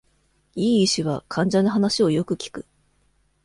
[0.55, 2.65] 良い医師は、患者の話を良く聞く。